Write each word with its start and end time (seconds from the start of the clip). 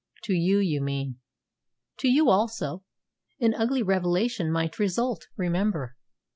"To 0.23 0.33
you, 0.33 0.57
you 0.57 0.81
mean." 0.81 1.19
"To 1.99 2.07
you 2.07 2.31
also. 2.31 2.83
An 3.39 3.53
ugly 3.53 3.83
revelation 3.83 4.51
might 4.51 4.79
result, 4.79 5.27
remember. 5.37 5.95